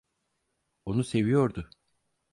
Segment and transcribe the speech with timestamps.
[0.85, 1.69] Onu seviyordu.